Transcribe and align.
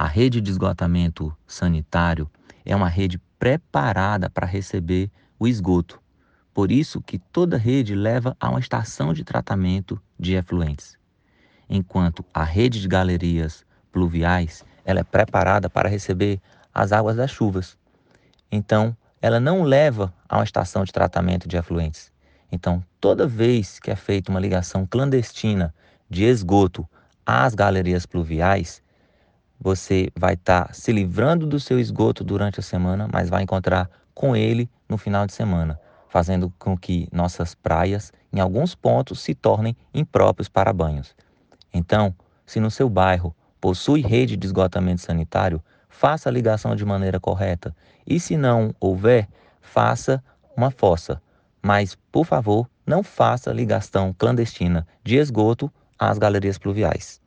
A 0.00 0.06
rede 0.06 0.40
de 0.40 0.48
esgotamento 0.48 1.36
sanitário 1.44 2.30
é 2.64 2.76
uma 2.76 2.88
rede 2.88 3.20
preparada 3.36 4.30
para 4.30 4.46
receber 4.46 5.10
o 5.40 5.48
esgoto. 5.48 6.00
Por 6.54 6.70
isso 6.70 7.02
que 7.02 7.18
toda 7.18 7.58
rede 7.58 7.96
leva 7.96 8.36
a 8.38 8.48
uma 8.48 8.60
estação 8.60 9.12
de 9.12 9.24
tratamento 9.24 10.00
de 10.16 10.36
efluentes. 10.36 10.96
Enquanto 11.68 12.24
a 12.32 12.44
rede 12.44 12.80
de 12.80 12.86
galerias 12.86 13.66
pluviais, 13.90 14.64
ela 14.84 15.00
é 15.00 15.02
preparada 15.02 15.68
para 15.68 15.88
receber 15.88 16.40
as 16.72 16.92
águas 16.92 17.16
das 17.16 17.32
chuvas. 17.32 17.76
Então, 18.52 18.96
ela 19.20 19.40
não 19.40 19.64
leva 19.64 20.14
a 20.28 20.38
uma 20.38 20.44
estação 20.44 20.84
de 20.84 20.92
tratamento 20.92 21.48
de 21.48 21.56
efluentes. 21.56 22.12
Então, 22.52 22.84
toda 23.00 23.26
vez 23.26 23.80
que 23.80 23.90
é 23.90 23.96
feita 23.96 24.30
uma 24.30 24.38
ligação 24.38 24.86
clandestina 24.86 25.74
de 26.08 26.22
esgoto 26.22 26.88
às 27.26 27.52
galerias 27.52 28.06
pluviais, 28.06 28.80
você 29.60 30.10
vai 30.16 30.34
estar 30.34 30.68
tá 30.68 30.72
se 30.72 30.92
livrando 30.92 31.46
do 31.46 31.58
seu 31.58 31.78
esgoto 31.78 32.22
durante 32.22 32.60
a 32.60 32.62
semana, 32.62 33.08
mas 33.12 33.28
vai 33.28 33.42
encontrar 33.42 33.90
com 34.14 34.36
ele 34.36 34.70
no 34.88 34.96
final 34.96 35.26
de 35.26 35.32
semana, 35.32 35.78
fazendo 36.08 36.52
com 36.58 36.76
que 36.76 37.08
nossas 37.12 37.54
praias, 37.54 38.12
em 38.32 38.40
alguns 38.40 38.74
pontos, 38.74 39.20
se 39.20 39.34
tornem 39.34 39.76
impróprios 39.92 40.48
para 40.48 40.72
banhos. 40.72 41.14
Então, 41.72 42.14
se 42.46 42.60
no 42.60 42.70
seu 42.70 42.88
bairro 42.88 43.34
possui 43.60 44.00
rede 44.00 44.36
de 44.36 44.46
esgotamento 44.46 45.00
sanitário, 45.00 45.62
faça 45.88 46.28
a 46.28 46.32
ligação 46.32 46.74
de 46.76 46.84
maneira 46.84 47.18
correta. 47.18 47.74
E 48.06 48.18
se 48.20 48.36
não 48.36 48.74
houver, 48.80 49.28
faça 49.60 50.22
uma 50.56 50.70
fossa. 50.70 51.20
Mas, 51.62 51.96
por 52.10 52.24
favor, 52.24 52.68
não 52.86 53.02
faça 53.02 53.52
ligação 53.52 54.14
clandestina 54.16 54.86
de 55.04 55.16
esgoto 55.16 55.70
às 55.98 56.16
galerias 56.16 56.56
pluviais. 56.56 57.20